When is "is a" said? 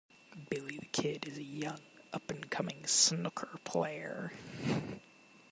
1.27-1.43